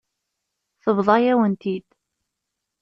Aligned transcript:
Tebḍa-yawen-t-id. 0.83 1.87